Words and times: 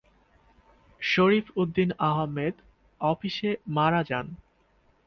শরীফ 1.01 1.45
উদ্দিন 1.55 1.89
আহমেদ 2.01 2.55
অফিসে 3.01 3.49
মারা 3.67 4.01
যান। 4.03 4.27